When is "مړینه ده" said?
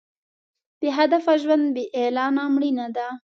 2.53-3.07